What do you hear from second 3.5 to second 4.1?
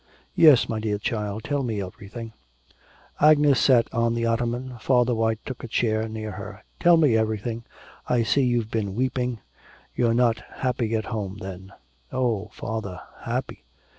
sat